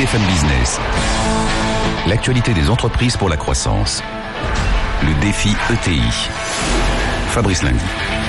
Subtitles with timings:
[0.00, 0.80] BFM Business.
[2.06, 4.02] L'actualité des entreprises pour la croissance.
[5.02, 6.00] Le défi ETI.
[7.28, 7.84] Fabrice Lundi.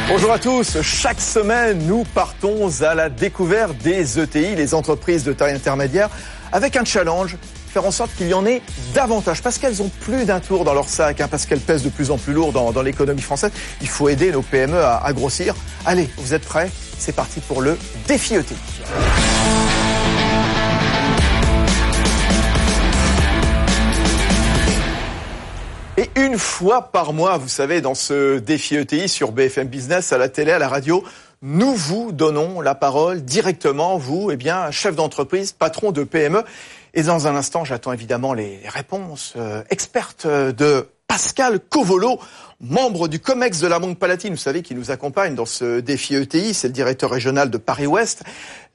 [0.09, 0.81] Bonjour à tous.
[0.81, 6.09] Chaque semaine, nous partons à la découverte des ETI, les entreprises de taille intermédiaire,
[6.51, 7.37] avec un challenge
[7.69, 8.61] faire en sorte qu'il y en ait
[8.93, 11.89] davantage, parce qu'elles ont plus d'un tour dans leur sac, hein, parce qu'elles pèsent de
[11.89, 13.51] plus en plus lourd dans, l'économie française.
[13.79, 15.55] Il faut aider nos PME à, à grossir.
[15.85, 16.69] Allez, vous êtes prêts?
[16.97, 17.77] C'est parti pour le
[18.09, 18.55] défi ETI.
[26.01, 30.17] Et une fois par mois, vous savez, dans ce défi ETI sur BFM Business, à
[30.17, 31.03] la télé, à la radio,
[31.43, 36.43] nous vous donnons la parole directement, vous, eh bien, chef d'entreprise, patron de PME.
[36.95, 42.21] Et dans un instant, j'attends évidemment les réponses euh, expertes de Pascal Covolo,
[42.61, 46.15] membre du COMEX de la Banque Palatine, vous savez, qui nous accompagne dans ce défi
[46.15, 48.23] ETI, c'est le directeur régional de Paris-Ouest.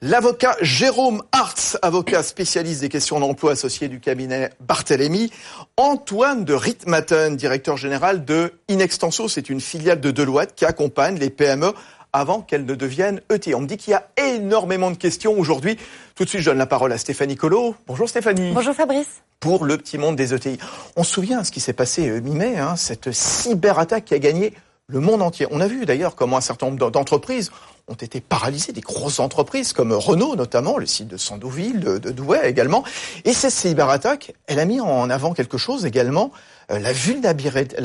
[0.03, 5.31] L'avocat Jérôme Hartz, avocat spécialiste des questions d'emploi associé du cabinet Barthélemy.
[5.77, 11.31] Antoine de Ritmaten, directeur général de Inextenso, c'est une filiale de Deloitte qui accompagne les
[11.31, 11.73] PME
[12.19, 13.55] avant qu'elles ne deviennent ETI.
[13.55, 15.77] On me dit qu'il y a énormément de questions aujourd'hui.
[16.15, 17.75] Tout de suite, je donne la parole à Stéphanie Collot.
[17.87, 18.51] Bonjour Stéphanie.
[18.53, 19.21] Bonjour Fabrice.
[19.39, 20.57] Pour le petit monde des ETI.
[20.95, 24.53] On se souvient ce qui s'est passé euh, mi-mai, hein, cette cyberattaque qui a gagné
[24.87, 25.47] le monde entier.
[25.51, 27.51] On a vu d'ailleurs comment un certain nombre d'entreprises
[27.89, 32.11] ont été paralysées, des grosses entreprises comme Renault notamment, le site de Sandouville, de, de
[32.11, 32.83] Douai également.
[33.25, 36.31] Et cette cyberattaque, elle a mis en avant quelque chose également,
[36.71, 36.91] euh, la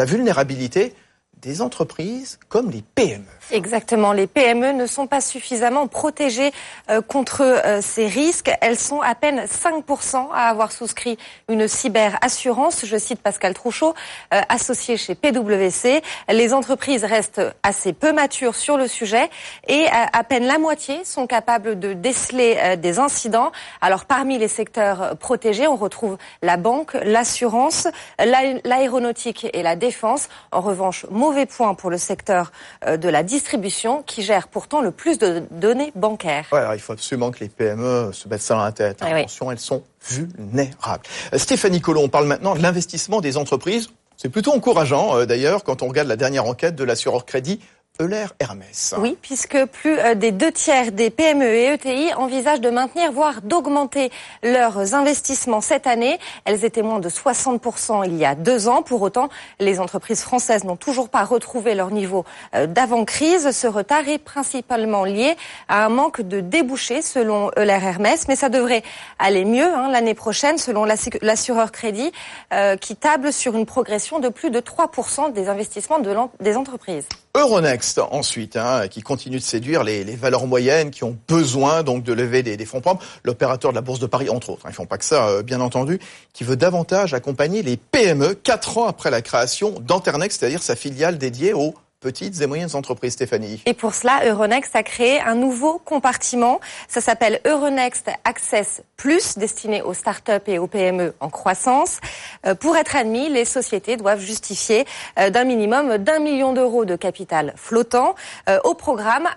[0.05, 0.95] vulnérabilité
[1.43, 3.25] des entreprises comme les PME.
[3.51, 6.53] Exactement, les PME ne sont pas suffisamment protégées
[6.89, 8.51] euh, contre euh, ces risques.
[8.61, 12.87] Elles sont à peine 5% à avoir souscrit une cyberassurance.
[12.87, 13.95] Je cite Pascal Trouchot,
[14.33, 16.03] euh, associé chez PwC.
[16.31, 19.29] Les entreprises restent assez peu matures sur le sujet
[19.67, 23.51] et à peine la moitié sont capables de déceler des incidents.
[23.81, 30.29] Alors parmi les secteurs protégés, on retrouve la banque, l'assurance, l'aéronautique et la défense.
[30.53, 31.07] En revanche,
[31.47, 32.53] point pour le secteur
[32.87, 36.47] de la distribution qui gère pourtant le plus de données bancaires.
[36.75, 39.03] il faut absolument que les PME se mettent ça dans la tête.
[39.03, 41.05] Attention, elles sont vulnérables.
[41.33, 43.91] Euh, Stéphanie Collomb, on parle maintenant de l'investissement des entreprises.
[44.17, 47.61] C'est plutôt encourageant euh, d'ailleurs quand on regarde la dernière enquête de l'assureur crédit
[48.01, 48.95] Euler Hermès.
[48.99, 53.43] Oui, puisque plus euh, des deux tiers des PME et ETI envisagent de maintenir, voire
[53.43, 54.11] d'augmenter
[54.43, 56.19] leurs investissements cette année.
[56.47, 58.83] Elles étaient moins de 60% il y a deux ans.
[58.83, 59.29] Pour autant,
[59.61, 63.51] les entreprises françaises n'ont toujours pas retrouvé leur niveau euh, d'avant-crise.
[63.51, 65.37] Ce retard est principalement lié
[65.69, 68.27] à un manque de débouchés, selon Euler Hermès.
[68.27, 68.83] Mais ça devrait
[69.19, 72.11] aller mieux hein, l'année prochaine, selon l'assureur crédit,
[72.55, 76.01] euh, qui table sur une progression de plus de 3% des investissements
[76.41, 77.07] des entreprises.
[77.35, 82.13] Euronext ensuite, hein, qui continue de séduire les, valeurs moyennes qui ont besoin donc de
[82.13, 83.03] lever des, fonds propres.
[83.25, 85.43] L'opérateur de la Bourse de Paris, entre autres, hein, ils font pas que ça, euh,
[85.43, 85.99] bien entendu,
[86.35, 91.17] qui veut davantage accompagner les PME quatre ans après la création d'Anternext, c'est-à-dire sa filiale
[91.17, 93.63] dédiée aux petites et moyennes entreprises, Stéphanie.
[93.65, 96.61] Et pour cela, Euronext a créé un nouveau compartiment.
[96.89, 102.01] Ça s'appelle Euronext Access Plus, destiné aux startups et aux PME en croissance.
[102.47, 104.85] Euh, pour être admis, les sociétés doivent justifier
[105.19, 108.15] euh, d'un minimum d'un million d'euros de capital flottant.
[108.49, 109.29] Euh, au programme,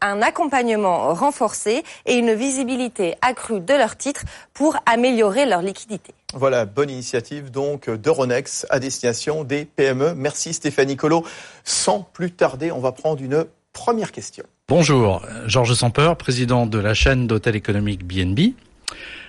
[0.00, 4.24] un accompagnement renforcé et une visibilité accrue de leurs titres
[4.54, 6.14] pour améliorer leur liquidité.
[6.36, 10.14] Voilà, bonne initiative donc d'Euronext à destination des PME.
[10.14, 11.24] Merci Stéphanie Colo.
[11.62, 14.44] Sans plus tarder, on va prendre une première question.
[14.66, 18.54] Bonjour, Georges Samper, président de la chaîne d'hôtels économiques BNB.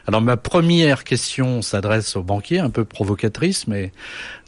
[0.07, 3.91] Alors ma première question s'adresse aux banquiers, un peu provocatrice, mais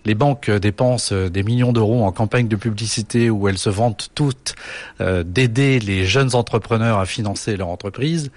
[0.06, 4.56] les banques dépensent des millions d'euros en campagne de publicité où elles se vantent toutes
[5.00, 8.32] euh, d'aider les jeunes entrepreneurs à financer leur entreprise,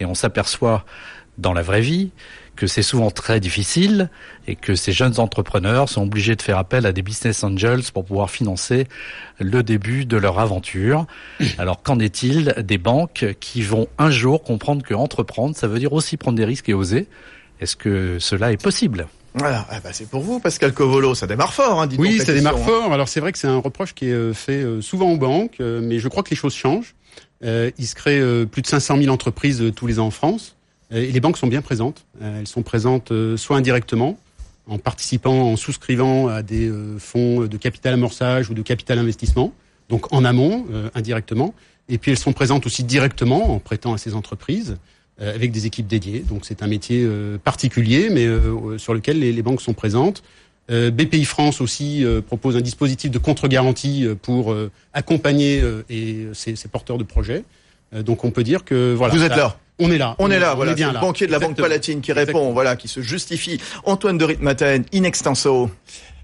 [0.00, 0.84] et on s'aperçoit
[1.38, 2.10] dans la vraie vie
[2.56, 4.10] que c'est souvent très difficile
[4.48, 8.04] et que ces jeunes entrepreneurs sont obligés de faire appel à des business angels pour
[8.04, 8.86] pouvoir financer
[9.38, 11.06] le début de leur aventure.
[11.58, 15.92] Alors qu'en est-il des banques qui vont un jour comprendre que entreprendre, ça veut dire
[15.92, 17.06] aussi prendre des risques et oser?
[17.60, 19.06] Est-ce que cela est possible?
[19.38, 21.82] Voilà, eh ben c'est pour vous, Pascal Covolo, ça démarre fort.
[21.82, 22.64] Hein, oui, ça démarre hein.
[22.64, 22.92] fort.
[22.92, 25.56] Alors c'est vrai que c'est un reproche qui est euh, fait euh, souvent aux banques,
[25.60, 26.94] euh, mais je crois que les choses changent.
[27.42, 30.55] il se crée plus de 500 000 entreprises tous les ans en France.
[30.92, 32.04] Euh, et les banques sont bien présentes.
[32.22, 34.18] Euh, elles sont présentes euh, soit indirectement,
[34.66, 39.52] en participant, en souscrivant à des fonds de capital amorçage ou de capital investissement,
[39.88, 40.66] donc en amont,
[40.96, 41.54] indirectement.
[41.88, 44.76] Et puis elles sont présentes aussi directement en prêtant à ces entreprises
[45.20, 46.24] avec des équipes dédiées.
[46.28, 47.08] Donc c'est un métier
[47.44, 48.26] particulier, mais
[48.76, 50.24] sur lequel les, banques sont présentes.
[50.68, 54.52] BPI France aussi propose un dispositif de contre-garantie pour
[54.92, 55.62] accompagner
[56.32, 57.44] ces, porteurs de projets.
[57.92, 59.14] donc on peut dire que voilà.
[59.14, 59.56] Vous êtes là.
[59.78, 60.16] On est là.
[60.18, 60.72] On, est là, voilà.
[60.74, 61.00] bien c'est là.
[61.00, 61.56] le banquier de la Banque.
[61.56, 63.60] Palatine qui répond, voilà, qui se justifie.
[63.84, 65.70] Antoine de Ritmaten, in extenso.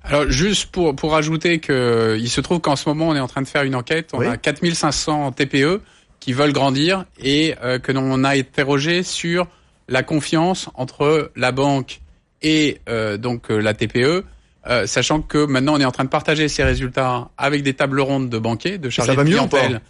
[0.05, 3.29] Alors juste pour pour ajouter que il se trouve qu'en ce moment on est en
[3.29, 4.11] train de faire une enquête.
[4.15, 4.27] On Oui.
[4.27, 5.81] a 4500 TPE
[6.19, 9.47] qui veulent grandir et euh, que l'on a interrogé sur
[9.89, 12.01] la confiance entre la banque
[12.43, 14.25] et euh, donc euh, la TPE.
[14.69, 18.01] euh, sachant que maintenant on est en train de partager ces résultats avec des tables
[18.01, 19.81] rondes de banquiers, de chargés va de mieux ou pas clientèle.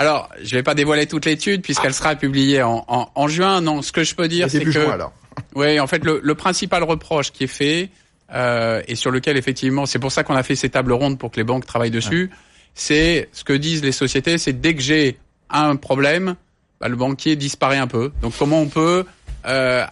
[0.00, 3.60] Alors, je vais pas dévoiler toute l'étude puisqu'elle sera publiée en, en, en juin.
[3.60, 5.12] Non, ce que je peux dire, C'est que juin, alors.
[5.54, 7.90] oui, en fait, le, le principal reproche qui est fait
[8.32, 11.30] euh, et sur lequel effectivement, c'est pour ça qu'on a fait ces tables rondes pour
[11.30, 12.30] que les banques travaillent dessus.
[12.72, 15.18] C'est ce que disent les sociétés, c'est dès que j'ai
[15.50, 16.34] un problème,
[16.80, 18.10] bah, le banquier disparaît un peu.
[18.22, 19.04] Donc, comment on peut
[19.44, 19.84] euh,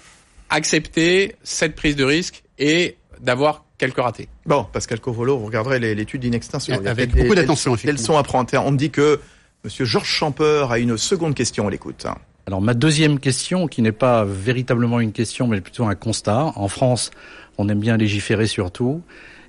[0.49, 4.29] accepter cette prise de risque et d'avoir quelques ratés?
[4.47, 6.73] Bon, Pascal Covolo, vous regarderez l'étude in extenso.
[6.73, 8.01] Il y a Avec beaucoup d'attention, effectivement.
[8.01, 8.49] leçons à prendre.
[8.65, 9.21] On me dit que
[9.65, 12.07] Monsieur Georges Champeur a une seconde question, on l'écoute.
[12.47, 16.53] Alors ma deuxième question, qui n'est pas véritablement une question, mais plutôt un constat.
[16.57, 17.11] En France,
[17.59, 19.03] on aime bien légiférer sur tout,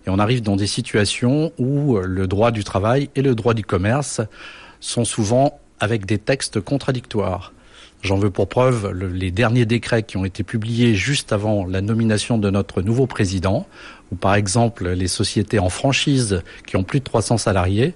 [0.05, 3.63] et on arrive dans des situations où le droit du travail et le droit du
[3.63, 4.19] commerce
[4.79, 7.53] sont souvent avec des textes contradictoires.
[8.01, 11.81] J'en veux pour preuve le- les derniers décrets qui ont été publiés juste avant la
[11.81, 13.67] nomination de notre nouveau président,
[14.11, 17.93] où par exemple les sociétés en franchise qui ont plus de 300 salariés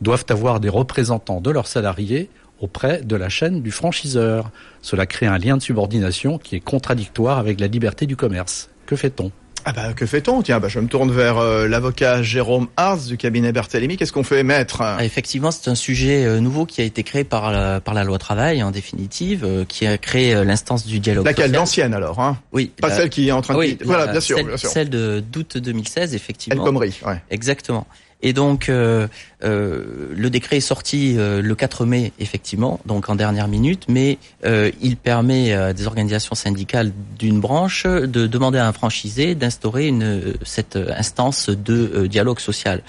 [0.00, 2.30] doivent avoir des représentants de leurs salariés
[2.60, 4.50] auprès de la chaîne du franchiseur.
[4.82, 8.68] Cela crée un lien de subordination qui est contradictoire avec la liberté du commerce.
[8.86, 9.30] Que fait-on?
[9.64, 10.40] Ah bah que fait-on?
[10.40, 13.96] Tiens, bah, je me tourne vers euh, l'avocat Jérôme Ars du cabinet Berthélémy.
[13.96, 14.80] Qu'est-ce qu'on fait, maître?
[14.80, 18.04] Ah, Effectivement, c'est un sujet euh, nouveau qui a été créé par la, par la
[18.04, 21.52] loi travail, en définitive, euh, qui a créé euh, l'instance du dialogue Laquelle.
[21.52, 22.38] L'ancienne alors, hein?
[22.52, 22.70] Oui.
[22.80, 23.58] Pas la- celle qui est en train de...
[23.58, 24.70] oui, voilà, la- bien sûr, celle, bien sûr.
[24.70, 26.64] celle de d'août 2016, El effectivement.
[26.64, 27.20] Khomri, ouais.
[27.30, 27.86] Exactement.
[28.20, 29.06] Et donc euh,
[29.44, 34.18] euh, le décret est sorti euh, le 4 mai, effectivement, donc en dernière minute, mais
[34.80, 39.92] il permet à des organisations syndicales d'une branche de demander à un franchisé d'instaurer
[40.42, 42.82] cette instance de dialogue social.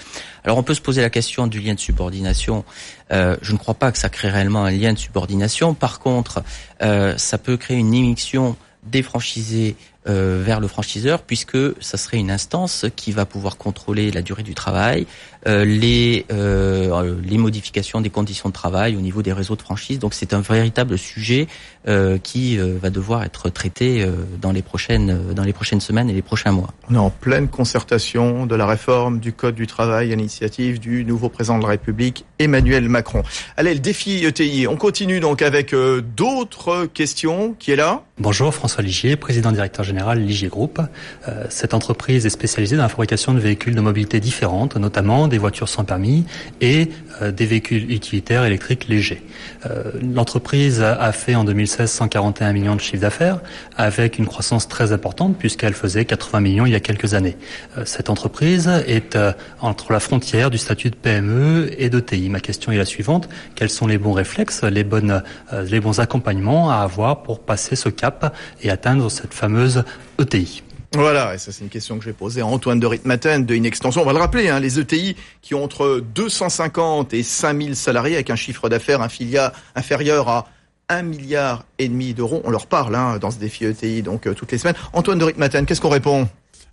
[0.44, 2.64] Alors on peut se poser la question du lien de subordination.
[3.10, 5.74] Je ne crois pas que ça crée réellement un lien de subordination.
[5.74, 6.42] Par contre,
[6.80, 9.76] ça peut créer une immixtion des franchisés
[10.08, 14.42] euh, vers le franchiseur, puisque ça serait une instance qui va pouvoir contrôler la durée
[14.42, 15.06] du travail,
[15.46, 19.98] euh, les euh, les modifications des conditions de travail au niveau des réseaux de franchise.
[19.98, 21.48] Donc c'est un véritable sujet
[21.88, 26.10] euh, qui euh, va devoir être traité euh, dans les prochaines dans les prochaines semaines
[26.10, 26.72] et les prochains mois.
[26.90, 31.04] On est en pleine concertation de la réforme du Code du travail à l'initiative du
[31.04, 33.22] nouveau président de la République, Emmanuel Macron.
[33.56, 34.66] Allez, le défi ETI.
[34.66, 37.54] On continue donc avec euh, d'autres questions.
[37.58, 38.02] Qui est là?
[38.18, 40.80] Bonjour, François Ligier, président directeur Ligier Group.
[41.28, 45.38] Euh, cette entreprise est spécialisée dans la fabrication de véhicules de mobilité différentes, notamment des
[45.38, 46.24] voitures sans permis
[46.60, 49.22] et euh, des véhicules utilitaires électriques légers.
[49.66, 53.40] Euh, L'entreprise a fait en 2016 141 millions de chiffre d'affaires
[53.76, 57.36] avec une croissance très importante puisqu'elle faisait 80 millions il y a quelques années.
[57.76, 62.28] Euh, cette entreprise est euh, entre la frontière du statut de PME et d'ETI.
[62.28, 63.28] Ma question est la suivante.
[63.54, 65.20] Quels sont les bons réflexes, les, euh,
[65.64, 69.84] les bons accompagnements à avoir pour passer ce cap et atteindre cette fameuse
[70.18, 73.54] ETI Voilà, et ça c'est une question que j'ai posée à Antoine de Ritmaten de
[73.54, 74.02] Inextension.
[74.02, 78.30] On va le rappeler, hein, les ETI qui ont entre 250 et 5000 salariés avec
[78.30, 80.48] un chiffre d'affaires inférieur à
[80.88, 82.42] 1 milliard et demi d'euros.
[82.44, 84.74] On leur parle hein, dans ce défi ETI donc euh, toutes les semaines.
[84.92, 86.28] Antoine de Ritmaten, qu'est-ce qu'on répond?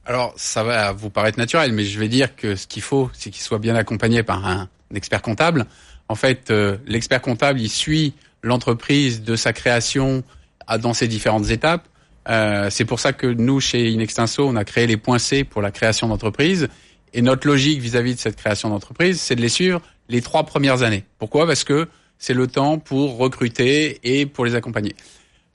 [0.08, 3.30] Alors, ça va vous paraître naturel, mais je vais dire que ce qu'il faut, c'est
[3.30, 5.66] qu'il soit bien accompagné par un, expert comptable.
[6.08, 10.24] En fait, euh, l'expert comptable, il suit l'entreprise de sa création
[10.66, 11.86] à, dans ses différentes étapes.
[12.30, 15.62] Euh, c'est pour ça que nous, chez Inextinso, on a créé les points C pour
[15.62, 16.68] la création d'entreprise.
[17.14, 20.84] Et notre logique vis-à-vis de cette création d'entreprise, c'est de les suivre les trois premières
[20.84, 21.06] années.
[21.20, 21.46] Pourquoi?
[21.48, 24.96] Parce que c'est le temps pour recruter et pour les accompagner.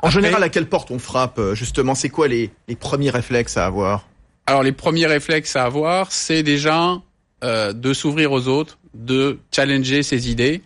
[0.03, 3.57] En général, à quelle porte on frappe euh, Justement, c'est quoi les, les premiers réflexes
[3.57, 4.09] à avoir?
[4.47, 7.01] Alors les premiers réflexes à avoir, c'est déjà
[7.45, 10.63] euh, de s'ouvrir aux autres, de challenger ses idées.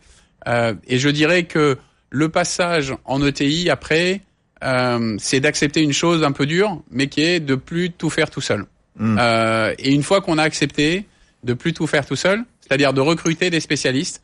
[0.49, 1.77] Euh, et je dirais que
[2.11, 4.23] le passage en ETI après,
[4.65, 8.31] euh, c'est d'accepter une chose un peu dure, mais qui est de plus tout faire
[8.31, 8.65] tout seul.
[8.99, 9.17] Mm.
[9.19, 11.07] Euh, et une fois qu'on a accepté
[11.45, 14.23] de plus tout faire tout seul, c'est-à-dire de recruter des spécialistes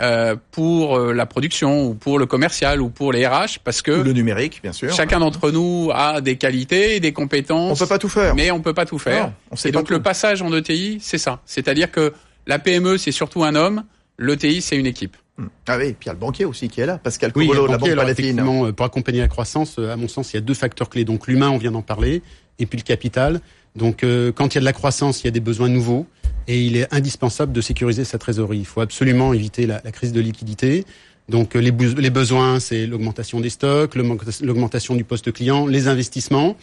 [0.00, 3.92] euh, pour euh, la production ou pour le commercial ou pour les RH, parce que
[3.92, 4.92] Ou le numérique, bien sûr.
[4.92, 7.80] chacun d'entre nous a des qualités, des compétences.
[7.80, 8.34] On peut pas tout faire.
[8.34, 9.26] Mais on peut pas tout faire.
[9.26, 9.92] Non, on sait et donc tout.
[9.92, 11.40] le passage en ETI, c'est ça.
[11.46, 12.12] C'est-à-dire que
[12.48, 13.84] la PME, c'est surtout un homme.
[14.18, 15.16] L'ETI, c'est une équipe.
[15.36, 15.46] Hmm.
[15.66, 17.48] Ah oui, et puis il y a le banquier aussi qui est là, Pascal Oui,
[17.48, 18.40] Cobolo le de la Banque alors, Palatine.
[18.40, 21.04] euh, pour accompagner la croissance, euh, à mon sens, il y a deux facteurs clés.
[21.04, 22.22] Donc l'humain, on vient d'en parler,
[22.60, 23.40] et puis le capital.
[23.74, 26.06] Donc euh, quand il y a de la croissance, il y a des besoins nouveaux,
[26.46, 28.58] et il est indispensable de sécuriser sa trésorerie.
[28.58, 30.84] Il faut absolument éviter la, la crise de liquidité.
[31.28, 36.56] Donc les, les besoins, c'est l'augmentation des stocks, l'augmentation du poste client, les investissements.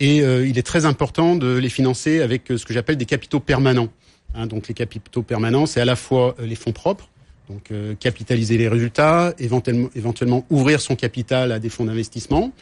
[0.00, 3.88] Et il est très important de les financer avec ce que j'appelle des capitaux permanents.
[4.34, 7.10] Hein, donc les capitaux permanents, c'est à la fois les fonds propres,
[7.48, 12.52] donc capitaliser les résultats, éventuellement, éventuellement ouvrir son capital à des fonds d'investissement,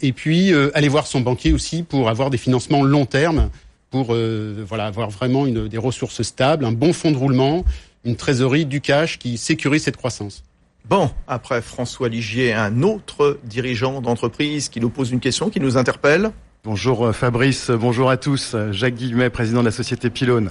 [0.00, 3.50] et puis aller voir son banquier aussi pour avoir des financements long terme
[3.90, 7.64] pour euh, voilà avoir vraiment une, des ressources stables, un bon fonds de roulement,
[8.04, 10.42] une trésorerie, du cash qui sécurise cette croissance.
[10.88, 15.76] Bon, après François Ligier, un autre dirigeant d'entreprise qui nous pose une question, qui nous
[15.76, 16.30] interpelle.
[16.64, 18.56] Bonjour euh, Fabrice, bonjour à tous.
[18.70, 20.50] Jacques Guillemet, président de la société Pylone.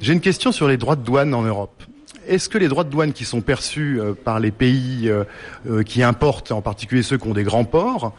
[0.00, 1.82] J'ai une question sur les droits de douane en Europe.
[2.28, 5.10] Est-ce que les droits de douane qui sont perçus euh, par les pays
[5.86, 8.14] qui importent, en particulier ceux qui ont des grands ports,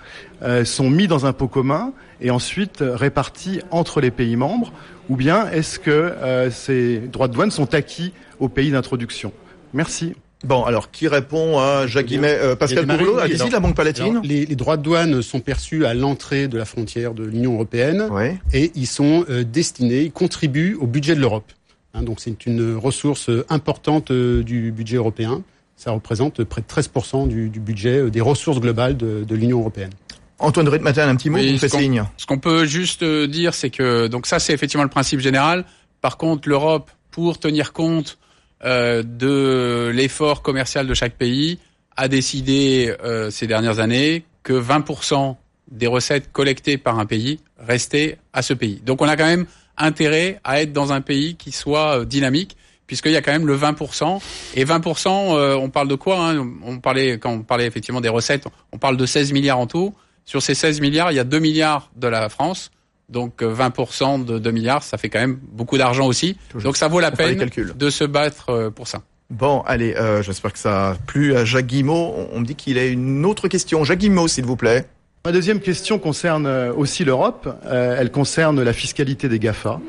[0.63, 4.71] sont mis dans un pot commun et ensuite répartis entre les pays membres
[5.09, 9.31] Ou bien est-ce que euh, ces droits de douane sont acquis aux pays d'introduction?
[9.73, 10.13] Merci.
[10.45, 14.21] Bon, alors qui répond à Jacques Guimet euh, Pascal allez-y, la Banque Palatine.
[14.23, 18.07] les, droits de douane sont perçus à l'entrée de la frontière de l'Union européenne
[18.53, 21.51] et ils sont euh, destinés, ils contribuent au budget de l'Europe.
[21.93, 25.43] Hein, donc c'est une ressource importante du budget européen.
[25.75, 29.91] Ça représente près de 13% du, du, budget des ressources globales de, de l'Union européenne.
[30.39, 32.03] Antoine de Ritmatin, un petit mot, vous faites signe.
[32.15, 35.65] Ce qu'on peut juste euh, dire, c'est que donc ça, c'est effectivement le principe général.
[36.01, 38.17] Par contre, l'Europe, pour tenir compte
[38.63, 41.60] euh, de l'effort commercial de chaque pays,
[41.98, 45.36] a décidé euh, ces dernières années que 20%
[45.72, 48.81] des recettes collectées par un pays restaient à ce pays.
[48.86, 49.46] Donc, on a quand même
[49.79, 52.57] intérêt à être dans un pays qui soit euh, dynamique
[52.88, 54.19] puisqu'il y a quand même le 20%.
[54.55, 55.09] Et 20%,
[55.57, 56.48] on parle de quoi hein?
[56.63, 59.93] On parlait quand on parlait effectivement des recettes, on parle de 16 milliards en tout.
[60.25, 62.71] Sur ces 16 milliards, il y a 2 milliards de la France.
[63.09, 66.38] Donc 20% euh, de 2 milliards, ça fait quand même beaucoup d'argent aussi.
[66.63, 69.01] Donc ça vaut la peine de se battre euh, pour ça.
[69.29, 72.13] Bon, allez, euh, j'espère que ça a plu à Jacques Guimau.
[72.31, 73.83] On me dit qu'il a une autre question.
[73.83, 74.88] Jacques Guimau, s'il vous plaît.
[75.29, 77.48] Ma deuxième question concerne aussi l'Europe.
[77.69, 79.79] elle concerne la fiscalité des GAFA.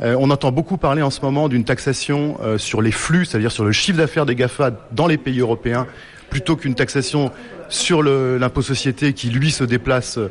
[0.00, 3.72] on entend beaucoup parler en ce moment d'une taxation sur les flux, c'est-à-dire sur le
[3.72, 5.88] chiffre d'affaires des GAFA dans les pays européens,
[6.30, 7.32] plutôt qu'une taxation
[7.68, 10.28] sur l'impôt société qui, lui, se déplace euh,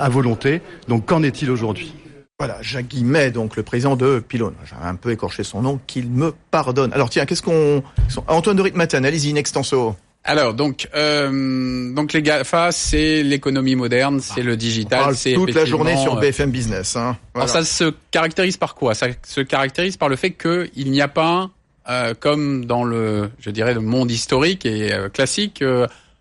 [0.00, 0.62] à volonté.
[0.88, 1.92] Donc qu'en est-il aujourd'hui?
[2.38, 4.54] Voilà, Jacques Guimet, donc le président de Pylone.
[4.64, 6.94] J'ai un peu écorché son nom, qu'il me pardonne.
[6.94, 7.82] Alors tiens, qu'est-ce qu'on...
[8.26, 9.96] Antoine de Ritmaten, allez-y, in extenso.
[10.28, 15.64] Alors donc euh, donc les GAFA c'est l'économie moderne, c'est le digital, c'est toute la
[15.64, 16.96] journée sur euh, BFM Business.
[16.96, 17.16] Hein.
[17.34, 18.94] Alors ça se caractérise par quoi?
[18.94, 21.50] Ça se caractérise par le fait qu'il n'y a pas
[21.88, 25.64] euh, comme dans le je dirais le monde historique et euh, classique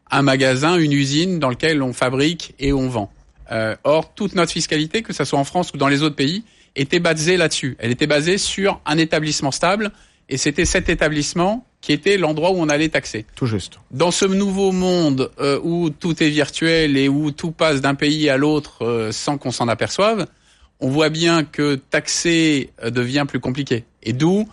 [0.09, 3.11] un magasin, une usine dans lequel on fabrique et on vend.
[3.51, 6.43] Euh, or, toute notre fiscalité, que ce soit en France ou dans les autres pays,
[6.75, 7.75] était basée là-dessus.
[7.79, 9.91] Elle était basée sur un établissement stable,
[10.29, 13.25] et c'était cet établissement qui était l'endroit où on allait taxer.
[13.36, 13.79] Tout juste.
[13.91, 18.29] Dans ce nouveau monde euh, où tout est virtuel et où tout passe d'un pays
[18.29, 20.25] à l'autre euh, sans qu'on s'en aperçoive,
[20.79, 23.86] on voit bien que taxer devient plus compliqué.
[24.03, 24.48] Et d'où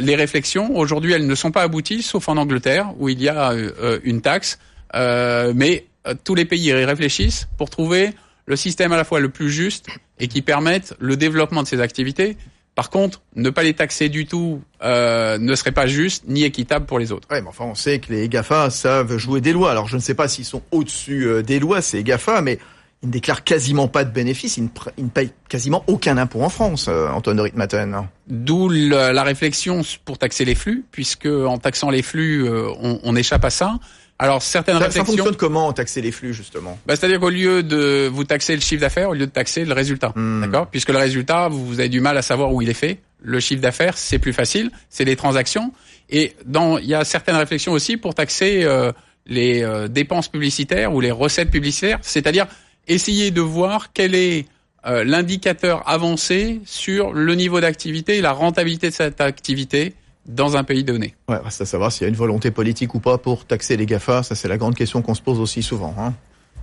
[0.00, 0.76] les réflexions.
[0.76, 3.54] Aujourd'hui, elles ne sont pas abouties, sauf en Angleterre, où il y a
[4.02, 4.58] une taxe
[4.94, 8.12] euh, mais euh, tous les pays y réfléchissent pour trouver
[8.46, 9.86] le système à la fois le plus juste
[10.18, 12.36] et qui permette le développement de ces activités.
[12.78, 16.86] Par contre, ne pas les taxer du tout euh, ne serait pas juste ni équitable
[16.86, 17.26] pour les autres.
[17.28, 19.72] Ouais, mais enfin, on sait que les GAFA savent jouer des lois.
[19.72, 22.60] Alors, je ne sais pas s'ils sont au-dessus euh, des lois, ces GAFA, mais
[23.02, 24.68] ils ne déclarent quasiment pas de bénéfices, ils
[25.02, 28.06] ne, payent quasiment aucun impôt en France, Antoine Ritmaten.
[28.28, 33.44] D'où la, réflexion pour taxer les flux, puisque en taxant les flux, on, on échappe
[33.44, 33.80] à ça.
[34.18, 35.04] Alors certaines ça, réflexions.
[35.04, 36.78] Ça fonctionne comment taxer les flux justement?
[36.86, 39.72] Bah, C'est-à-dire qu'au lieu de vous taxer le chiffre d'affaires, au lieu de taxer le
[39.72, 40.42] résultat, hmm.
[40.42, 40.66] d'accord?
[40.66, 42.98] Puisque le résultat, vous avez du mal à savoir où il est fait.
[43.20, 45.72] Le chiffre d'affaires, c'est plus facile, c'est les transactions.
[46.10, 48.92] Et dans, il y a certaines réflexions aussi pour taxer euh,
[49.26, 52.46] les euh, dépenses publicitaires ou les recettes publicitaires, c'est-à-dire
[52.86, 54.46] essayer de voir quel est
[54.86, 59.94] euh, l'indicateur avancé sur le niveau d'activité et la rentabilité de cette activité
[60.28, 61.14] dans un pays donné.
[61.28, 63.86] Ouais, reste à savoir s'il y a une volonté politique ou pas pour taxer les
[63.86, 64.22] GAFA.
[64.22, 65.94] Ça, c'est la grande question qu'on se pose aussi souvent.
[65.98, 66.12] Hein.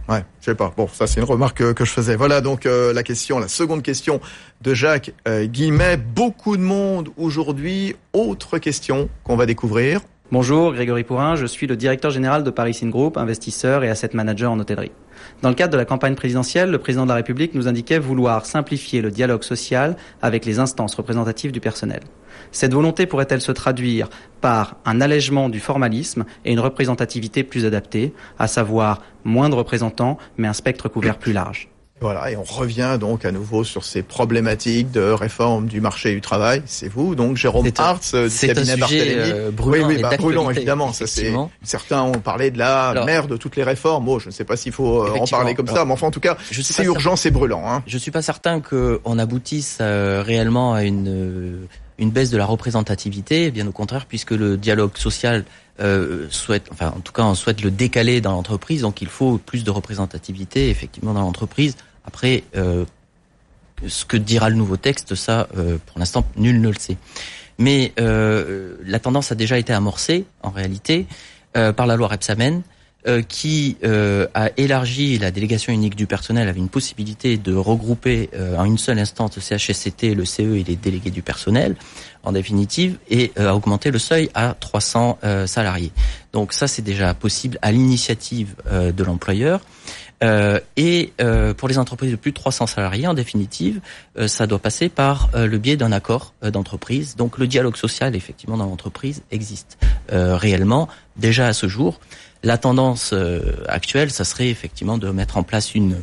[0.07, 0.71] Ouais, je sais pas.
[0.77, 2.15] Bon, ça c'est une remarque que, je faisais.
[2.15, 4.21] Voilà donc euh, la question, la seconde question
[4.61, 5.97] de Jacques euh, Guillemet.
[5.97, 7.95] Beaucoup de monde aujourd'hui.
[8.13, 10.01] Autre question qu'on va découvrir.
[10.31, 14.09] Bonjour, Grégory Pourrin, je suis le directeur général de Paris In Group, investisseur et asset
[14.13, 14.91] manager en hôtellerie.
[15.43, 18.47] Dans le cadre de la campagne présidentielle, le président de la République nous indiquait vouloir
[18.47, 21.99] simplifier le dialogue social avec les instances représentatives du personnel.
[22.51, 24.09] Cette volonté pourrait-elle se traduire
[24.41, 30.17] par un allègement du formalisme et une représentativité plus adaptée, à savoir moins de représentants,
[30.37, 31.69] mais un spectre couvert plus large?
[32.01, 36.19] Voilà, et on revient donc à nouveau sur ces problématiques de réforme du marché du
[36.19, 36.61] travail.
[36.65, 39.21] C'est vous, donc Jérôme Hartz, euh, du cabinet sujet, Barthélémy.
[39.31, 40.91] euh, brûlant oui, oui, bah, brûlant évidemment.
[40.91, 41.05] Ça,
[41.63, 44.09] certains ont parlé de la Alors- mère de toutes les réformes.
[44.09, 46.11] Oh, je ne sais pas s'il faut euh, en parler comme ça, mais enfin, en
[46.11, 47.63] tout cas, c'est urgent, c'est brûlant.
[47.65, 47.81] Hein.
[47.87, 53.51] Je suis pas certain qu'on aboutisse euh, réellement à une une baisse de la représentativité,
[53.51, 55.45] bien au contraire, puisque le dialogue social
[55.79, 59.37] euh, souhaite, enfin en tout cas on souhaite le décaler dans l'entreprise, donc il faut
[59.37, 61.75] plus de représentativité effectivement dans l'entreprise.
[62.05, 62.85] Après, euh,
[63.85, 66.97] ce que dira le nouveau texte, ça, euh, pour l'instant, nul ne le sait.
[67.57, 71.07] Mais euh, la tendance a déjà été amorcée, en réalité,
[71.53, 72.63] par la loi Repsamen,
[73.07, 78.29] euh, qui euh, a élargi la délégation unique du personnel avec une possibilité de regrouper
[78.33, 81.75] euh, en une seule instance le CHSCT, le CE et les délégués du personnel,
[82.23, 85.91] en définitive, et euh, a augmenté le seuil à 300 euh, salariés.
[86.33, 89.61] Donc ça, c'est déjà possible à l'initiative de l'employeur.
[90.23, 93.81] Euh, et euh, pour les entreprises de plus de 300 salariés, en définitive,
[94.17, 97.15] euh, ça doit passer par le biais d'un accord d'entreprise.
[97.15, 99.77] Donc le dialogue social, effectivement, dans l'entreprise existe
[100.09, 101.99] réellement déjà à ce jour.
[102.45, 105.97] La tendance euh, actuelle, ça serait effectivement de mettre en place une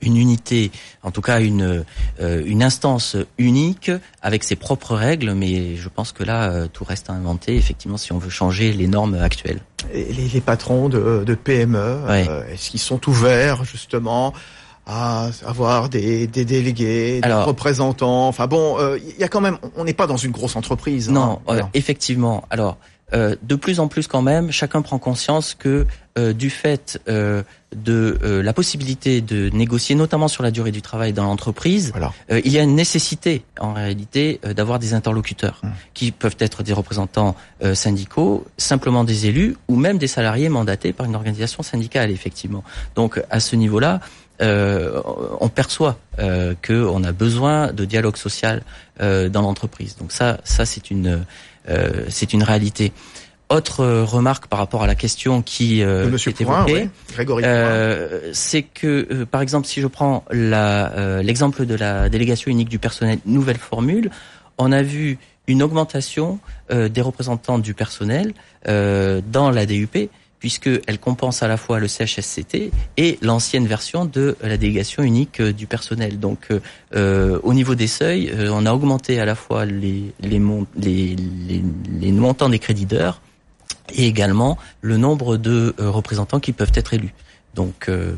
[0.00, 0.70] une unité,
[1.02, 1.84] en tout cas une
[2.20, 3.90] euh, une instance unique
[4.22, 7.96] avec ses propres règles, mais je pense que là euh, tout reste à inventer effectivement
[7.96, 9.60] si on veut changer les normes actuelles.
[9.92, 12.26] Et les, les patrons de, de PME, Ouais.
[12.28, 14.32] euh, est-ce qu'ils sont ouverts justement
[14.86, 18.28] à avoir des, des délégués, des Alors- représentants?
[18.28, 21.10] Enfin bon, il y a quand même, on n'est pas dans une grosse entreprise.
[21.10, 21.32] Non, hein.
[21.34, 21.68] euh, Voilà.
[21.74, 22.44] effectivement.
[22.50, 22.78] Alors,
[23.14, 25.86] euh, de plus en plus quand même, chacun prend conscience que
[26.18, 27.42] euh, du fait euh,
[27.74, 32.12] de la possibilité de négocier, notamment sur la durée du travail dans l'entreprise, Voilà.
[32.30, 35.70] il y a une nécessité en réalité d'avoir des interlocuteurs Hum.
[35.92, 37.36] qui peuvent être des représentants
[37.74, 42.64] syndicaux, simplement des élus ou même des salariés mandatés par une organisation syndicale, effectivement.
[42.94, 44.00] Donc à ce niveau-là,
[44.40, 45.02] euh,
[45.40, 48.62] on perçoit euh, qu'on a besoin de dialogue social
[49.00, 49.96] euh, dans l'entreprise.
[49.96, 51.24] Donc ça, ça c'est une,
[51.68, 52.92] euh, c'est une réalité.
[53.50, 57.26] Autre euh, remarque par rapport à la question qui euh, Monsieur est évoquée, ouais.
[57.44, 62.68] Euh, c'est que, euh, par exemple, si je prends euh, l'exemple de la délégation unique
[62.68, 64.10] du personnel, nouvelle formule,
[64.58, 66.40] on a vu une augmentation
[66.70, 68.34] euh, des représentants du personnel
[68.68, 74.36] euh, dans la DUP, puisqu'elle compense à la fois le CHSCT et l'ancienne version de
[74.42, 76.18] la délégation unique euh, du personnel.
[76.20, 76.60] Donc, euh,
[76.94, 81.16] euh, au niveau des seuils, on a augmenté à la fois les, les, mon- les,
[81.48, 81.62] les,
[82.00, 83.20] les montants des crédits d'heures
[83.94, 87.14] et également le nombre de représentants qui peuvent être élus.
[87.54, 88.12] Donc euh,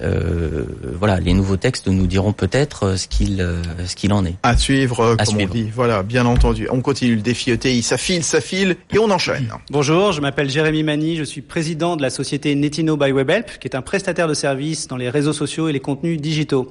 [0.00, 0.64] euh,
[0.98, 4.34] voilà, les nouveaux textes nous diront peut-être euh, ce qu'il euh, ce qu'il en est.
[4.42, 5.50] À suivre, euh, À comme suivre.
[5.50, 5.70] on dit.
[5.74, 6.68] Voilà, bien entendu.
[6.70, 7.82] On continue le défi ETI.
[7.82, 9.48] Ça file, ça file, et on enchaîne.
[9.70, 13.68] Bonjour, je m'appelle Jérémy Mani, je suis président de la société Netino by WebHelp, qui
[13.68, 16.70] est un prestataire de services dans les réseaux sociaux et les contenus digitaux.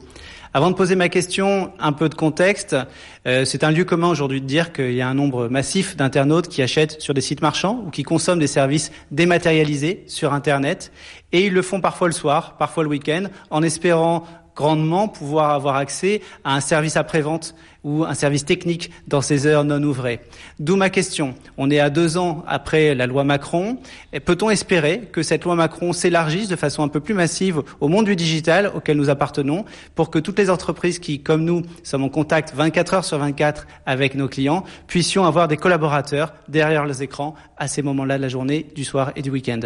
[0.55, 2.77] Avant de poser ma question, un peu de contexte.
[3.27, 6.47] Euh, c'est un lieu commun aujourd'hui de dire qu'il y a un nombre massif d'internautes
[6.47, 10.93] qui achètent sur des sites marchands ou qui consomment des services dématérialisés sur Internet.
[11.33, 14.23] Et ils le font parfois le soir, parfois le week-end, en espérant
[14.55, 19.63] grandement pouvoir avoir accès à un service après-vente ou un service technique dans ces heures
[19.63, 20.19] non ouvrées.
[20.59, 21.35] D'où ma question.
[21.57, 23.77] On est à deux ans après la loi Macron.
[24.25, 28.05] Peut-on espérer que cette loi Macron s'élargisse de façon un peu plus massive au monde
[28.05, 32.09] du digital auquel nous appartenons pour que toutes les entreprises qui, comme nous, sommes en
[32.09, 37.35] contact 24 heures sur 24 avec nos clients, puissions avoir des collaborateurs derrière les écrans
[37.57, 39.59] à ces moments-là de la journée, du soir et du week-end?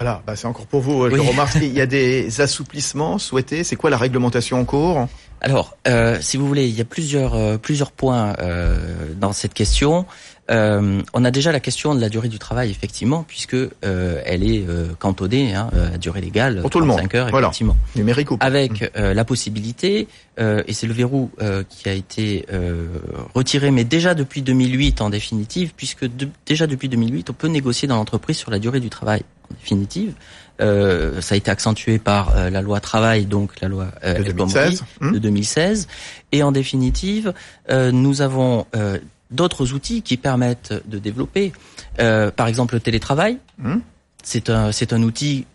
[0.00, 1.08] Voilà, bah, c'est encore pour vous.
[1.08, 1.20] Je Oui.
[1.28, 3.62] remarque qu'il y a des assouplissements souhaités.
[3.64, 5.06] C'est quoi la réglementation en cours
[5.40, 8.76] Alors, euh, si vous voulez, il y a plusieurs euh, plusieurs points euh,
[9.18, 10.04] dans cette question.
[10.50, 14.42] Euh, on a déjà la question de la durée du travail, effectivement, puisque euh, elle
[14.42, 16.98] est euh, cantonnée hein, à durée légale, Pour tout le monde.
[16.98, 17.46] 35 heures, Voilà.
[17.46, 17.76] effectivement.
[17.96, 20.06] Numérique ou pas avec euh, la possibilité,
[20.38, 22.88] euh, et c'est le verrou euh, qui a été euh,
[23.34, 27.88] retiré, mais déjà depuis 2008 en définitive, puisque de- déjà depuis 2008, on peut négocier
[27.88, 30.14] dans l'entreprise sur la durée du travail définitive.
[30.60, 34.24] Euh, ça a été accentué par euh, la loi travail, donc la loi euh, de
[34.24, 35.88] El Khomri 2016 hum de 2016.
[36.32, 37.34] Et en définitive,
[37.70, 38.98] euh, nous avons euh,
[39.30, 41.52] d'autres outils qui permettent de développer,
[41.98, 43.38] euh, par exemple le télétravail.
[43.58, 43.80] Mhm.
[44.22, 45.46] C'est un c'est un outil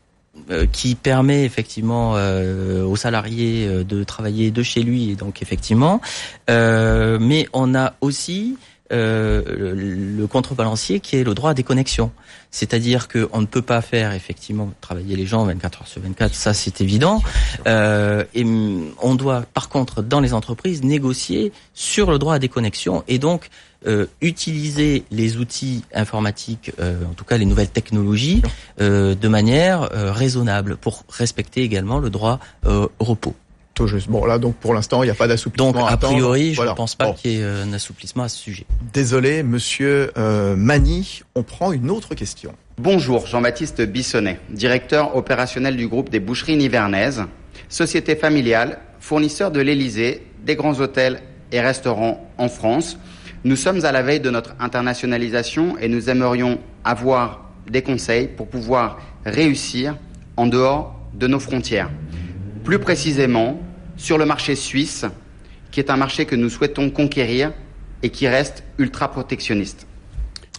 [0.52, 6.02] euh, qui permet effectivement euh, aux salariés de travailler de chez lui et donc effectivement
[6.50, 8.58] euh, mais on a aussi
[8.92, 12.12] euh, le, contrebalancier qui est le droit à déconnexion
[12.52, 16.34] c'est-à-dire que on ne peut pas faire effectivement travailler les gens 24 heures sur 24
[16.34, 17.22] ça c'est évident
[17.68, 18.44] euh, et
[19.02, 23.50] on doit par contre dans les entreprises négocier sur le droit à déconnexion et donc
[23.88, 28.42] euh, utiliser les outils informatiques, en tout cas les nouvelles technologies,
[28.78, 33.36] de manière raisonnable pour respecter également le droit au repos.
[34.08, 35.72] Bon, là, donc pour l'instant, il n'y a pas d'assouplissement.
[35.72, 37.14] Donc, a priori, je ne pense pas bon.
[37.14, 38.66] qu'il y ait euh, un assouplissement à ce sujet.
[38.94, 42.54] Désolé, monsieur euh, Mani, on prend une autre question.
[42.78, 47.24] Bonjour, Jean-Baptiste Bissonnet, directeur opérationnel du groupe des boucheries nivernaises,
[47.68, 52.98] société familiale, fournisseur de l'Elysée, des grands hôtels et restaurants en France.
[53.44, 58.48] Nous sommes à la veille de notre internationalisation et nous aimerions avoir des conseils pour
[58.48, 59.96] pouvoir réussir
[60.38, 61.90] en dehors de nos frontières.
[62.64, 63.60] Plus précisément,
[64.00, 65.06] sur le marché suisse,
[65.72, 67.52] qui est un marché que nous souhaitons conquérir
[68.02, 69.86] et qui reste ultra protectionniste.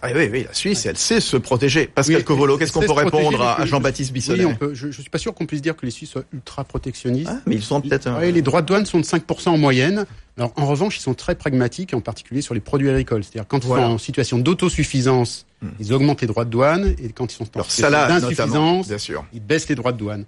[0.03, 1.87] Ah oui, oui, la Suisse, elle sait se protéger.
[1.87, 4.99] Pascal Oui, Covolo, qu'est-ce qu'on peut répondre à, Jean-Baptiste Bissonnet Oui, on peut, je, je
[5.03, 7.29] suis pas sûr qu'on puisse dire que les Suisses soient ultra protectionnistes.
[7.31, 8.07] Ah, mais ils sont peut-être...
[8.07, 10.07] un- Ouais, les droits de douane sont de 5% en moyenne.
[10.39, 13.25] Alors, en revanche, ils sont très pragmatiques, en particulier sur les produits agricoles.
[13.25, 13.89] C'est-à-dire, quand ils Voilà.
[13.89, 15.45] sont en situation d'autosuffisance,
[15.81, 18.91] ils augmentent les droits de douane, et quand ils sont en situation d'insuffisance,
[19.35, 20.25] ils baissent les droits de douane.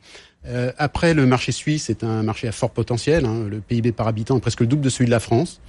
[0.46, 3.24] Euh, après, le marché suisse est un marché à fort potentiel.
[3.26, 3.46] hein.
[3.48, 5.61] Le PIB par habitant est presque le double de celui de la France.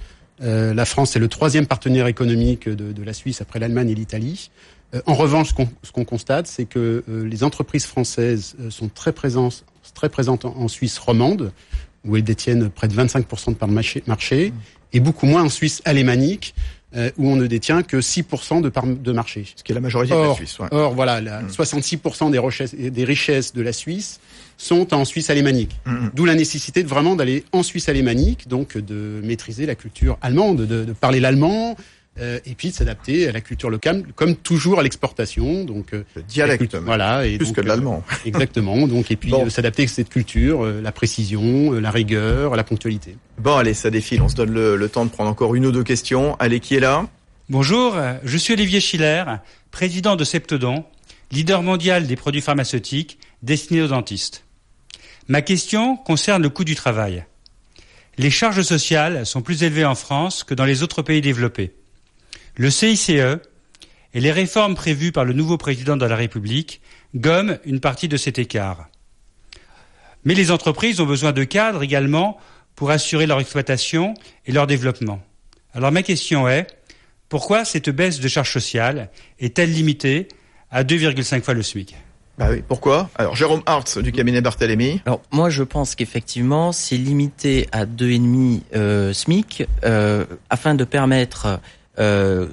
[0.42, 3.94] Euh, la France est le troisième partenaire économique de, de la Suisse après l'Allemagne et
[3.94, 4.50] l'Italie.
[4.94, 9.12] Euh, en revanche, ce qu'on constate, c'est que euh, les entreprises françaises euh, sont très
[9.12, 11.52] présentes, très présentes en, en Suisse romande,
[12.04, 14.52] où elles détiennent près de 25% de part de marché, marché
[14.92, 16.54] et beaucoup moins en Suisse alémanique,
[16.96, 19.44] euh, où on ne détient que 6% de part de marché.
[19.56, 20.58] Ce qui est la majorité de la Or, Suisse.
[20.58, 20.68] ouais.
[20.70, 24.20] or voilà, la, 66% des richesses, des richesses de la Suisse
[24.56, 25.76] sont en Suisse alémanique.
[25.86, 26.10] Mhm.
[26.14, 30.66] D'où la nécessité de vraiment d'aller en Suisse alémanique, donc de maîtriser la culture allemande,
[30.66, 31.76] de, de parler l'allemand,
[32.20, 35.64] euh, et puis de s'adapter à la culture locale, comme toujours à l'exportation.
[35.64, 36.86] Donc euh, Le dialecte, la culture- même.
[36.86, 38.04] voilà, et plus donc, que de euh, l'allemand.
[38.26, 38.86] Exactement.
[38.86, 39.46] Donc et puis Bon.
[39.46, 43.16] euh, s'adapter à cette culture, euh, la précision, euh, la rigueur, la ponctualité.
[43.38, 44.22] Bon, allez, ça défile.
[44.22, 46.36] On se donne le, le temps de prendre encore une ou deux questions.
[46.38, 47.08] Allez, qui est là?
[47.50, 49.24] Bonjour, je suis Olivier Schiller,
[49.70, 50.84] président de Septodon,
[51.30, 54.44] leader mondial des produits pharmaceutiques destinés aux dentistes.
[55.28, 57.24] Ma question concerne le coût du travail.
[58.16, 61.72] Les charges sociales sont plus élevées en France que dans les autres pays développés.
[62.56, 66.80] Le CICE et les réformes prévues par le nouveau président de la République
[67.16, 68.88] gomment une partie de cet écart.
[70.24, 72.38] Mais les entreprises ont besoin de cadres également
[72.76, 74.14] pour assurer leur exploitation
[74.46, 75.20] et leur développement.
[75.74, 76.68] Alors ma question est,
[77.28, 80.28] pourquoi cette baisse de charges sociales est-elle limitée
[80.70, 81.96] à 2,5 fois le SMIC?
[82.38, 83.10] Bah oui, pourquoi?
[83.14, 85.00] Alors, Jérôme Hartz du cabinet Barthélémy.
[85.06, 91.60] Alors moi je pense qu'effectivement c'est limité à 2,5 euh, SMIC euh, afin de permettre
[91.98, 92.46] euh,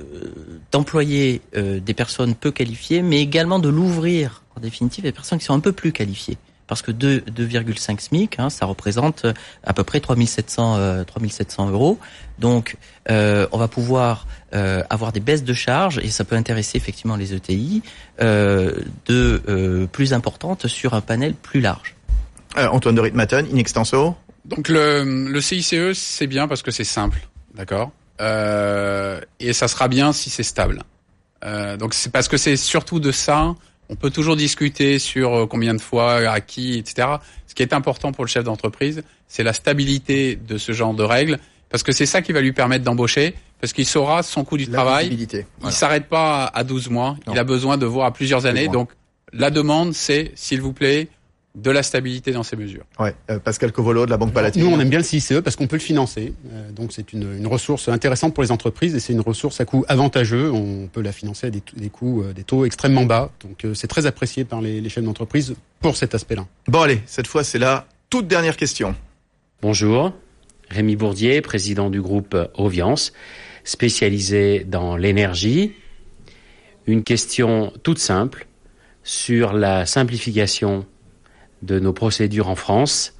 [0.72, 5.40] d'employer euh, des personnes peu qualifiées, mais également de l'ouvrir en définitive à des personnes
[5.40, 6.38] qui sont un peu plus qualifiées.
[6.68, 11.70] Parce que 2 2,5 SMIC, hein, ça représente euh, à peu près 3700, euh, 3700
[11.70, 12.00] euros.
[12.40, 12.78] Donc,
[13.10, 17.18] euh, on va pouvoir euh, avoir des baisses de charges, et ça peut intéresser effectivement
[17.18, 17.82] les ETI,
[18.22, 18.74] euh,
[19.08, 21.96] de euh, plus importantes sur un panel plus large.
[22.56, 24.16] Antoine de Ritmaten, in extenso.
[24.46, 27.92] Donc le, le CICE, c'est bien parce que c'est simple, d'accord?
[28.22, 30.84] Et ça sera bien si c'est stable.
[31.44, 33.56] Euh, donc c'est parce que c'est surtout de ça.
[33.90, 37.08] On peut toujours discuter sur euh, combien de fois, à qui, etc.
[37.48, 41.04] Ce qui est important pour le chef d'entreprise, c'est la stabilité de ce genre de
[41.04, 44.58] règles, parce que c'est ça qui va lui permettre d'embaucher, parce qu'il saura son coût
[44.58, 45.28] du La travail.
[45.64, 47.18] Il s'arrête pas à 12 mois.
[47.28, 47.34] Non.
[47.34, 48.68] Il a besoin de voir à plusieurs années.
[48.68, 48.92] Donc
[49.34, 51.10] la demande, c'est, s'il vous plaît,
[51.54, 52.86] de la stabilité dans ces mesures.
[52.98, 54.64] Ouais, euh, Pascal Covolo de la Banque Palatine.
[54.64, 56.34] Nous, on aime bien le CICE parce qu'on peut le financer.
[56.52, 59.66] Euh, donc, c'est une, une ressource intéressante pour les entreprises et c'est une ressource à
[59.66, 60.50] coût avantageux.
[60.52, 63.32] On peut la financer à des, des coûts, euh, des taux extrêmement bas.
[63.44, 66.46] Donc, euh, c'est très apprécié par les, les chefs d'entreprise pour cet aspect-là.
[66.68, 68.96] Bon, allez, cette fois, c'est la toute dernière question.
[69.62, 70.14] Bonjour,
[70.70, 73.12] Rémi Bourdier, président du groupe Oviance,
[73.66, 75.74] spécialisé dans l'énergie.
[76.88, 78.48] Une question toute simple
[79.04, 80.86] sur la simplification
[81.62, 83.14] de nos procédures en France.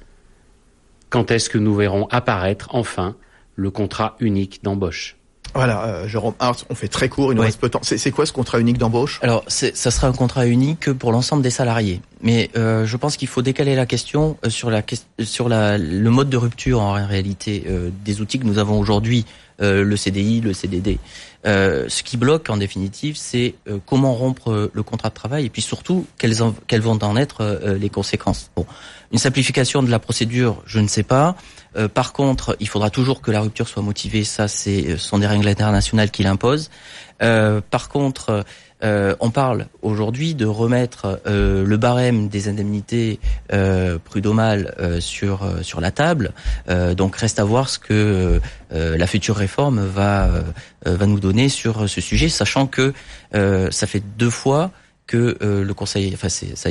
[1.10, 3.16] Quand est-ce que nous verrons apparaître enfin
[3.54, 5.16] le contrat unique d'embauche?
[5.54, 7.80] Voilà, euh, Jérôme Hartz, on fait très court, il nous reste peu de temps.
[7.82, 9.18] C'est quoi ce contrat unique d'embauche?
[9.22, 12.00] Alors, c'est- ça sera un contrat unique pour l'ensemble des salariés.
[12.22, 14.82] Mais euh, je pense qu'il faut décaler la question euh, sur, la,
[15.22, 19.26] sur la, le mode de rupture en réalité euh, des outils que nous avons aujourd'hui,
[19.60, 20.98] euh, le CDI, le CDD.
[21.44, 25.44] Euh, ce qui bloque en définitive, c'est euh, comment rompre euh, le contrat de travail
[25.44, 28.50] et puis surtout quelles, en- quelles vont en être euh, les conséquences.
[28.54, 28.64] Bon,
[29.10, 31.34] une simplification de la procédure, je ne sais pas.
[31.94, 34.24] Par contre, il faudra toujours que la rupture soit motivée.
[34.24, 36.70] Ça, c'est des règles internationales qui l'imposent.
[37.22, 38.44] Euh, par contre,
[38.82, 43.20] euh, on parle aujourd'hui de remettre euh, le barème des indemnités
[43.52, 46.32] euh, prud'homales euh, sur sur la table.
[46.96, 48.40] Donc reste à voir ce que
[48.70, 50.30] la future réforme va
[50.84, 52.92] va nous donner sur ce sujet, sachant que
[53.32, 54.70] ça fait deux fois
[55.06, 56.70] que le Conseil, enfin, ça,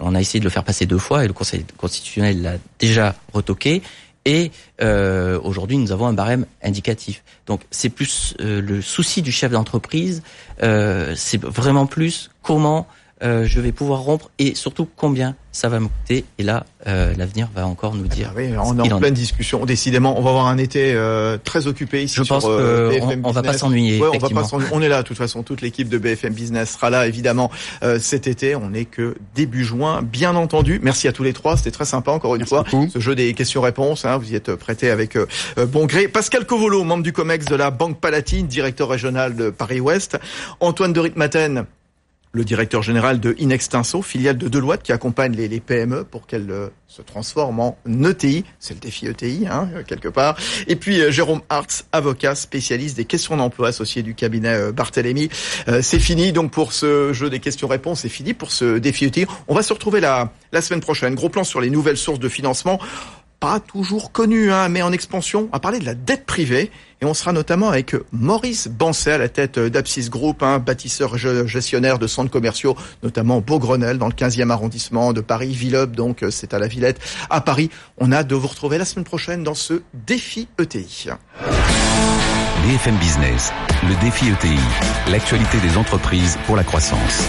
[0.00, 3.14] on a essayé de le faire passer deux fois et le Conseil constitutionnel l'a déjà
[3.32, 3.82] retoqué.
[4.24, 4.50] Et
[4.82, 7.22] euh, aujourd'hui, nous avons un barème indicatif.
[7.46, 10.22] Donc, c'est plus euh, le souci du chef d'entreprise.
[10.62, 12.86] Euh, c'est vraiment plus comment
[13.22, 16.24] euh, je vais pouvoir rompre et surtout combien ça va me coûter.
[16.38, 18.28] Et là, euh, l'avenir va encore nous dire.
[18.30, 19.66] Ah oui, on est en pleine discussion.
[19.66, 22.94] Décidément, on va avoir un été euh, très occupé ici je sur pense euh, que
[22.94, 23.98] BFM on, on va pas s'ennuyer.
[23.98, 24.42] Ouais, on va effectivement.
[24.42, 24.70] pas s'ennuyer.
[24.72, 27.50] On est là, de toute façon, toute l'équipe de BFM Business sera là, évidemment,
[27.82, 28.54] euh, cet été.
[28.54, 30.78] On n'est que début juin, bien entendu.
[30.82, 32.64] Merci à tous les trois, c'était très sympa, encore une fois.
[32.92, 35.18] Ce jeu des questions-réponses, hein, vous y êtes prêtés avec
[35.68, 36.08] bon gré.
[36.08, 40.18] Pascal Covolo, membre du COMEX de la Banque Palatine, directeur régional de Paris-Ouest.
[40.60, 41.66] Antoine de Ritmaten,
[42.32, 46.68] le directeur général de Inextinso, filiale de Deloitte, qui accompagne les, PME pour qu'elles euh,
[46.90, 48.44] se transforment en ETI.
[48.58, 50.36] C'est le défi ETI, hein, euh, quelque part.
[50.66, 55.30] Et puis euh, Jérôme Hartz, avocat spécialiste des questions d'emploi associé du cabinet euh, Barthélémy.
[55.82, 59.26] C'est fini donc pour ce jeu des questions-réponses, c'est fini pour ce défi ETI.
[59.46, 61.14] On va se retrouver la, semaine prochaine.
[61.14, 62.80] Gros plan sur les nouvelles sources de financement
[63.38, 65.48] pas toujours connu, hein, mais en expansion.
[65.50, 66.70] On va parler de la dette privée
[67.02, 71.46] et on sera notamment avec Maurice Bancet à la tête d'Apsis Group, un bâtisseur ge-
[71.46, 76.30] gestionnaire de centres commerciaux, notamment Beaugrenelle dans le 15e arrondissement de Paris, Villeub, donc euh,
[76.30, 77.70] c'est à la Villette à Paris.
[77.98, 81.08] On a hâte de vous retrouver la semaine prochaine dans ce défi ETI.
[82.62, 83.50] BFM Business,
[83.88, 84.58] le défi ETI,
[85.10, 87.28] l'actualité des entreprises pour la croissance.